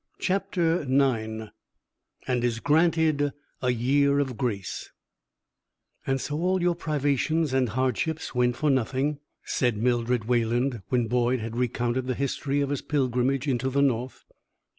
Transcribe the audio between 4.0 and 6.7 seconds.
OF GRACE "And so all